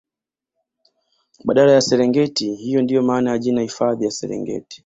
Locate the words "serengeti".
4.11-4.79